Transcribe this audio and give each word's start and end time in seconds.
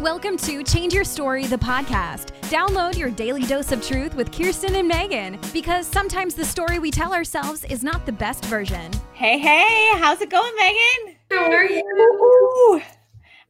Welcome 0.00 0.36
to 0.38 0.62
Change 0.62 0.94
Your 0.94 1.02
Story, 1.04 1.46
the 1.46 1.56
podcast. 1.56 2.28
Download 2.42 2.96
your 2.96 3.10
daily 3.10 3.42
dose 3.42 3.72
of 3.72 3.84
truth 3.84 4.14
with 4.14 4.30
Kirsten 4.30 4.76
and 4.76 4.86
Megan 4.86 5.38
because 5.52 5.86
sometimes 5.88 6.34
the 6.36 6.44
story 6.44 6.78
we 6.78 6.90
tell 6.92 7.12
ourselves 7.12 7.64
is 7.64 7.82
not 7.82 8.06
the 8.06 8.12
best 8.12 8.44
version. 8.44 8.92
Hey, 9.12 9.38
hey, 9.38 9.90
how's 9.98 10.20
it 10.20 10.30
going, 10.30 10.52
Megan? 10.56 11.16
How 11.32 11.50
are 11.50 11.64
you? 11.64 12.82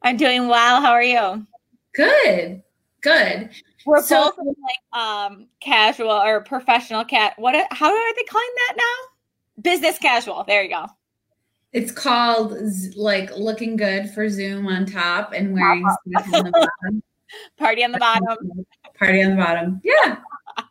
I'm 0.01 0.17
doing 0.17 0.47
well. 0.47 0.81
How 0.81 0.91
are 0.91 1.03
you? 1.03 1.45
Good, 1.95 2.63
good. 3.01 3.49
We're 3.85 4.01
So- 4.01 4.25
both 4.25 4.39
in, 4.39 4.47
like 4.47 4.99
um 5.01 5.47
casual 5.61 6.09
or 6.11 6.41
professional 6.41 7.05
cat. 7.05 7.33
What? 7.37 7.53
How 7.71 7.93
are 7.93 8.15
they 8.15 8.23
calling 8.23 8.47
that 8.67 8.73
now? 8.77 9.61
Business 9.61 9.99
casual. 9.99 10.45
There 10.45 10.63
you 10.63 10.69
go. 10.69 10.85
It's 11.71 11.91
called 11.91 12.57
like 12.95 13.35
looking 13.37 13.75
good 13.75 14.09
for 14.09 14.27
Zoom 14.29 14.67
on 14.67 14.85
top 14.85 15.33
and 15.33 15.53
wearing 15.53 15.85
stuff 16.07 16.33
on 16.33 16.45
the 16.45 16.51
bottom. 16.51 17.03
Party 17.57 17.83
on 17.83 17.91
the 17.91 17.99
bottom. 17.99 18.25
Party 18.97 19.23
on 19.23 19.31
the 19.31 19.37
bottom. 19.37 19.81
Yeah. 19.83 20.17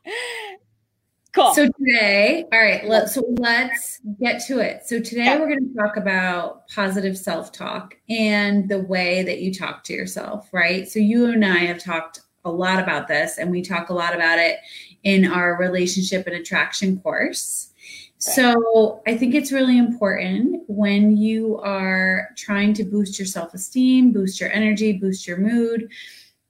Cool. 1.34 1.54
So 1.54 1.68
today, 1.78 2.46
all 2.52 2.58
right, 2.58 2.84
let, 2.88 3.10
so 3.10 3.22
let's 3.38 4.00
get 4.18 4.42
to 4.46 4.58
it. 4.60 4.86
So 4.86 4.98
today 4.98 5.26
Yeah. 5.26 5.38
we're 5.38 5.46
going 5.46 5.68
to 5.68 5.74
talk 5.78 5.96
about 5.96 6.66
positive 6.68 7.18
self-talk 7.18 7.94
and 8.08 8.68
the 8.68 8.80
way 8.80 9.22
that 9.22 9.40
you 9.40 9.52
talk 9.52 9.84
to 9.84 9.92
yourself, 9.92 10.48
right? 10.52 10.88
So 10.88 10.98
you 10.98 11.26
and 11.26 11.44
I 11.44 11.58
have 11.58 11.84
talked 11.84 12.22
a 12.46 12.50
lot 12.50 12.82
about 12.82 13.08
this 13.08 13.36
and 13.38 13.50
we 13.50 13.60
talk 13.62 13.90
a 13.90 13.94
lot 13.94 14.16
about 14.16 14.38
it 14.38 14.58
in 15.04 15.26
our 15.26 15.56
relationship 15.58 16.26
and 16.26 16.34
attraction 16.34 16.98
course. 17.00 17.72
So 18.18 19.00
I 19.06 19.16
think 19.16 19.34
it's 19.34 19.52
really 19.52 19.78
important 19.78 20.64
when 20.66 21.16
you 21.16 21.58
are 21.60 22.30
trying 22.36 22.74
to 22.74 22.84
boost 22.84 23.18
your 23.18 23.26
self-esteem, 23.26 24.12
boost 24.12 24.40
your 24.40 24.50
energy, 24.50 24.92
boost 24.92 25.26
your 25.26 25.36
mood, 25.38 25.88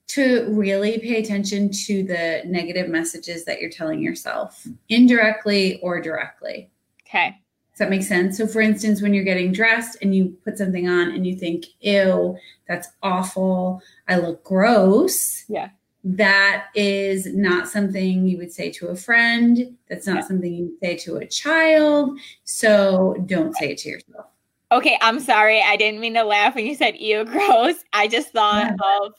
to 0.08 0.46
really 0.48 0.98
pay 0.98 1.22
attention 1.22 1.70
to 1.70 2.02
the 2.02 2.40
negative 2.46 2.88
messages 2.88 3.44
that 3.44 3.60
you're 3.60 3.70
telling 3.70 4.00
yourself, 4.00 4.66
indirectly 4.88 5.78
or 5.82 6.00
directly. 6.00 6.70
okay. 7.06 7.38
Does 7.72 7.86
that 7.86 7.90
make 7.90 8.02
sense? 8.02 8.36
So, 8.36 8.46
for 8.48 8.60
instance, 8.60 9.00
when 9.00 9.14
you're 9.14 9.22
getting 9.22 9.52
dressed 9.52 9.98
and 10.02 10.12
you 10.12 10.36
put 10.44 10.58
something 10.58 10.88
on 10.88 11.12
and 11.12 11.24
you 11.24 11.36
think, 11.36 11.66
ew, 11.80 12.36
that's 12.66 12.88
awful, 13.04 13.80
I 14.08 14.16
look 14.16 14.42
gross. 14.42 15.44
Yeah. 15.46 15.68
That 16.04 16.66
is 16.74 17.26
not 17.34 17.68
something 17.68 18.26
you 18.26 18.38
would 18.38 18.52
say 18.52 18.70
to 18.72 18.88
a 18.88 18.96
friend. 18.96 19.76
That's 19.88 20.06
not 20.06 20.24
something 20.24 20.52
you 20.52 20.76
say 20.82 20.96
to 20.98 21.16
a 21.16 21.26
child. 21.26 22.18
So, 22.44 23.16
don't 23.26 23.54
say 23.56 23.72
it 23.72 23.78
to 23.78 23.88
yourself. 23.90 24.26
Okay. 24.70 24.98
I'm 25.00 25.18
sorry. 25.18 25.60
I 25.62 25.76
didn't 25.76 26.00
mean 26.00 26.14
to 26.14 26.22
laugh 26.24 26.54
when 26.54 26.66
you 26.66 26.74
said 26.74 26.96
ew, 26.98 27.24
gross. 27.26 27.76
I 27.92 28.06
just 28.06 28.32
thought 28.32 28.72
of 28.72 29.12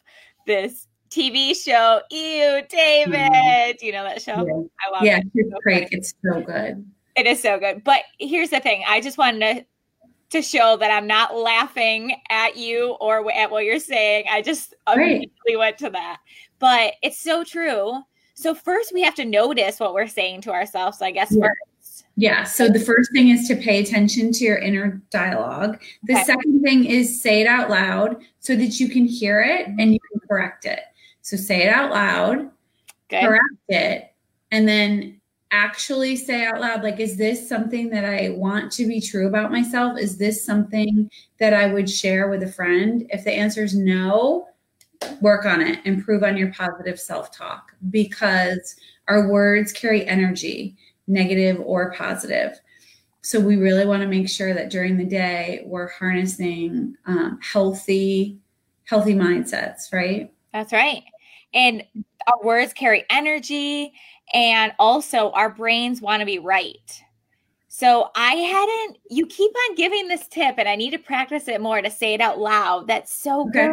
this 0.47 0.87
TV 1.09 1.55
show, 1.55 2.01
Ew, 2.11 2.61
David. 2.69 3.77
Do 3.79 3.85
you 3.85 3.91
know 3.91 4.03
that 4.03 4.21
show? 4.21 4.45
Yeah. 4.45 4.63
I 4.87 4.91
love 4.91 5.03
Yeah, 5.03 5.17
it. 5.17 5.27
Chris 5.33 5.47
So 5.51 5.57
Craig, 5.61 5.87
it's 5.91 6.13
so 6.23 6.41
good. 6.41 6.85
It 7.15 7.25
is 7.27 7.41
so 7.41 7.59
good. 7.59 7.83
But 7.83 8.01
here's 8.19 8.51
the 8.51 8.59
thing. 8.59 8.83
I 8.87 9.01
just 9.01 9.17
wanted 9.17 9.39
to 9.39 9.65
to 10.29 10.41
show 10.41 10.77
that 10.77 10.91
I'm 10.91 11.07
not 11.07 11.35
laughing 11.35 12.15
at 12.29 12.55
you 12.55 12.91
or 12.99 13.31
at 13.31 13.49
what 13.49 13.65
you're 13.65 13.79
saying. 13.79 14.25
I 14.29 14.41
just 14.41 14.75
Right. 14.87 14.99
immediately 14.99 15.55
went 15.57 15.77
to 15.79 15.89
that. 15.89 16.19
But 16.59 16.93
it's 17.01 17.19
so 17.19 17.43
true. 17.43 17.99
So 18.35 18.53
first 18.53 18.93
we 18.93 19.01
have 19.01 19.15
to 19.15 19.25
notice 19.25 19.79
what 19.79 19.93
we're 19.93 20.07
saying 20.07 20.41
to 20.41 20.51
ourselves, 20.51 21.01
I 21.01 21.11
guess 21.11 21.31
Yeah. 21.31 21.47
first. 21.47 22.05
Yeah. 22.15 22.43
So 22.43 22.67
the 22.67 22.79
first 22.79 23.11
thing 23.13 23.29
is 23.29 23.47
to 23.47 23.55
pay 23.55 23.79
attention 23.79 24.31
to 24.33 24.43
your 24.43 24.57
inner 24.57 25.01
dialogue. 25.09 25.81
The 26.03 26.13
Okay. 26.15 26.23
second 26.23 26.61
thing 26.61 26.85
is 26.85 27.21
say 27.21 27.41
it 27.41 27.47
out 27.47 27.69
loud 27.69 28.23
so 28.39 28.55
that 28.55 28.79
you 28.79 28.87
can 28.89 29.05
hear 29.05 29.41
it 29.41 29.67
and 29.67 29.93
you 29.93 29.99
can 30.11 30.19
correct 30.27 30.65
it. 30.65 30.81
So 31.21 31.37
say 31.37 31.63
it 31.63 31.69
out 31.69 31.91
loud, 31.91 32.51
Good. 33.09 33.21
correct 33.21 33.43
it, 33.69 34.11
and 34.51 34.67
then 34.67 35.18
actually 35.51 36.15
say 36.15 36.45
out 36.45 36.61
loud 36.61 36.83
like 36.83 36.99
is 36.99 37.17
this 37.17 37.47
something 37.47 37.89
that 37.89 38.05
I 38.05 38.31
want 38.31 38.71
to 38.73 38.87
be 38.87 39.01
true 39.01 39.27
about 39.27 39.51
myself? 39.51 39.97
Is 39.97 40.17
this 40.17 40.45
something 40.45 41.09
that 41.39 41.53
I 41.53 41.73
would 41.73 41.89
share 41.89 42.29
with 42.29 42.43
a 42.43 42.51
friend? 42.51 43.07
If 43.09 43.23
the 43.23 43.33
answer 43.33 43.63
is 43.63 43.75
no, 43.75 44.47
work 45.21 45.45
on 45.45 45.61
it. 45.61 45.79
Improve 45.85 46.23
on 46.23 46.37
your 46.37 46.53
positive 46.53 46.99
self-talk 46.99 47.71
because 47.89 48.75
our 49.07 49.27
words 49.29 49.71
carry 49.71 50.05
energy 50.07 50.77
negative 51.07 51.59
or 51.65 51.93
positive. 51.93 52.59
So 53.21 53.39
we 53.39 53.57
really 53.57 53.85
want 53.85 54.01
to 54.01 54.07
make 54.07 54.29
sure 54.29 54.53
that 54.53 54.69
during 54.69 54.97
the 54.97 55.05
day 55.05 55.63
we're 55.65 55.89
harnessing 55.89 56.95
um, 57.05 57.39
healthy, 57.41 58.37
healthy 58.85 59.13
mindsets, 59.13 59.91
right? 59.91 60.31
That's 60.53 60.71
right. 60.71 61.03
And 61.53 61.83
our 62.29 62.45
words 62.45 62.73
carry 62.73 63.05
energy 63.09 63.93
and 64.33 64.73
also 64.79 65.31
our 65.31 65.49
brains 65.49 66.01
want 66.01 66.19
to 66.21 66.25
be 66.25 66.39
right. 66.39 67.03
So 67.67 68.09
I 68.15 68.33
hadn't 68.33 68.97
you 69.09 69.25
keep 69.27 69.51
on 69.69 69.75
giving 69.75 70.07
this 70.07 70.27
tip 70.27 70.55
and 70.57 70.67
I 70.67 70.75
need 70.75 70.91
to 70.91 70.97
practice 70.97 71.47
it 71.47 71.61
more 71.61 71.81
to 71.81 71.89
say 71.91 72.13
it 72.13 72.21
out 72.21 72.39
loud. 72.39 72.87
That's 72.87 73.13
so 73.13 73.45
good. 73.45 73.71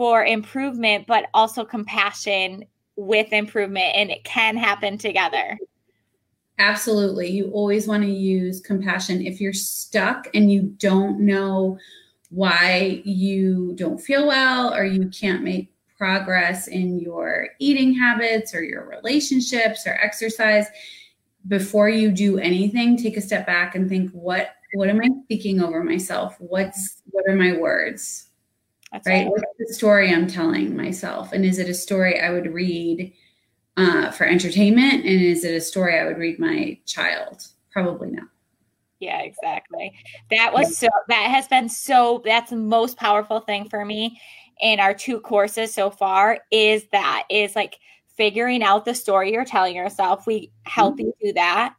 for 0.00 0.24
improvement, 0.24 1.06
but 1.06 1.26
also 1.34 1.62
compassion 1.62 2.64
with 2.96 3.34
improvement, 3.34 3.94
and 3.94 4.10
it 4.10 4.24
can 4.24 4.56
happen 4.56 4.96
together. 4.96 5.58
Absolutely. 6.58 7.28
You 7.28 7.50
always 7.50 7.86
want 7.86 8.04
to 8.04 8.08
use 8.08 8.62
compassion. 8.62 9.20
If 9.20 9.42
you're 9.42 9.52
stuck 9.52 10.26
and 10.32 10.50
you 10.50 10.74
don't 10.78 11.20
know 11.20 11.78
why 12.30 13.02
you 13.04 13.74
don't 13.74 14.00
feel 14.00 14.26
well 14.26 14.72
or 14.72 14.86
you 14.86 15.10
can't 15.10 15.42
make 15.42 15.70
progress 15.98 16.66
in 16.66 16.98
your 16.98 17.48
eating 17.58 17.92
habits 17.92 18.54
or 18.54 18.62
your 18.62 18.88
relationships 18.88 19.86
or 19.86 19.98
exercise, 20.02 20.64
before 21.46 21.90
you 21.90 22.10
do 22.10 22.38
anything, 22.38 22.96
take 22.96 23.18
a 23.18 23.20
step 23.20 23.44
back 23.44 23.74
and 23.74 23.86
think 23.86 24.10
what 24.12 24.52
what 24.72 24.88
am 24.88 25.02
I 25.02 25.10
speaking 25.24 25.60
over 25.60 25.84
myself? 25.84 26.36
What's 26.38 27.02
what 27.10 27.28
are 27.28 27.36
my 27.36 27.58
words? 27.58 28.29
That's 28.92 29.06
right? 29.06 29.24
right. 29.24 29.30
What's 29.30 29.44
the 29.58 29.74
story 29.74 30.12
I'm 30.12 30.26
telling 30.26 30.76
myself? 30.76 31.32
And 31.32 31.44
is 31.44 31.58
it 31.58 31.68
a 31.68 31.74
story 31.74 32.20
I 32.20 32.30
would 32.30 32.52
read 32.52 33.12
uh, 33.76 34.10
for 34.10 34.24
entertainment? 34.24 35.04
And 35.04 35.22
is 35.22 35.44
it 35.44 35.54
a 35.54 35.60
story 35.60 35.98
I 35.98 36.04
would 36.04 36.18
read 36.18 36.38
my 36.38 36.78
child? 36.86 37.46
Probably 37.70 38.10
not. 38.10 38.28
Yeah, 38.98 39.22
exactly. 39.22 39.94
That 40.30 40.52
was 40.52 40.76
so 40.76 40.88
that 41.08 41.30
has 41.30 41.48
been 41.48 41.68
so 41.70 42.20
that's 42.24 42.50
the 42.50 42.56
most 42.56 42.98
powerful 42.98 43.40
thing 43.40 43.68
for 43.68 43.84
me 43.84 44.20
in 44.60 44.78
our 44.78 44.92
two 44.92 45.20
courses 45.20 45.72
so 45.72 45.88
far 45.88 46.40
is 46.50 46.86
that 46.92 47.24
is 47.30 47.56
like 47.56 47.78
figuring 48.14 48.62
out 48.62 48.84
the 48.84 48.94
story 48.94 49.32
you're 49.32 49.46
telling 49.46 49.74
yourself. 49.74 50.26
We 50.26 50.52
help 50.64 51.00
you 51.00 51.14
do 51.22 51.32
that. 51.32 51.74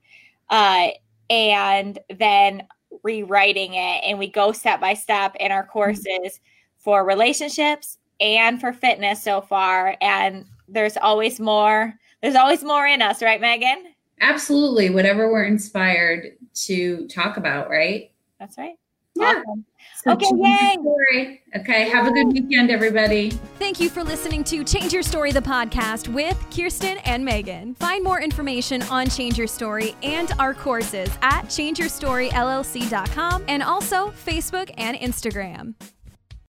Uh 0.49 0.87
and 1.29 1.99
then 2.17 2.63
rewriting 3.03 3.75
it 3.75 4.03
and 4.03 4.17
we 4.17 4.27
go 4.27 4.51
step 4.51 4.81
by 4.81 4.95
step 4.95 5.35
in 5.39 5.51
our 5.51 5.65
courses 5.65 6.39
for 6.81 7.03
relationships 7.05 7.97
and 8.19 8.59
for 8.59 8.73
fitness 8.73 9.23
so 9.23 9.41
far 9.41 9.95
and 10.01 10.45
there's 10.67 10.97
always 10.97 11.39
more 11.39 11.93
there's 12.21 12.35
always 12.35 12.63
more 12.63 12.85
in 12.85 13.01
us 13.01 13.23
right 13.23 13.41
megan 13.41 13.85
absolutely 14.21 14.89
whatever 14.91 15.31
we're 15.31 15.45
inspired 15.45 16.33
to 16.53 17.07
talk 17.07 17.37
about, 17.37 17.69
right? 17.71 18.11
That's 18.39 18.55
right. 18.57 18.75
Yeah. 19.15 19.41
Awesome. 19.45 19.65
So 20.03 20.11
Okay, 20.11 20.27
yay. 20.35 20.75
your 20.75 20.83
story. 20.83 21.41
Okay. 21.57 21.89
Have 21.89 22.05
a 22.07 22.11
good 22.11 22.27
weekend, 22.27 22.69
everybody. 22.71 23.31
Thank 23.57 23.79
you 23.79 23.89
for 23.89 24.03
listening 24.03 24.43
to 24.45 24.63
Change 24.63 24.93
Your 24.93 25.01
Story, 25.03 25.31
the 25.31 25.41
podcast 25.41 26.07
with 26.13 26.37
Kirsten 26.55 26.97
and 26.99 27.25
Megan. 27.25 27.73
Find 27.75 28.03
more 28.03 28.21
information 28.21 28.81
on 28.83 29.07
Change 29.09 29.37
Your 29.39 29.47
Story 29.47 29.95
and 30.03 30.31
our 30.39 30.53
courses 30.53 31.09
at 31.23 31.45
changeyourstoryllc.com 31.45 33.45
and 33.47 33.63
also 33.63 34.11
Facebook 34.11 34.71
and 34.77 34.95
Instagram. 34.97 35.73